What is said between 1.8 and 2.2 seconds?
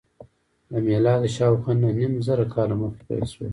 نهه نیم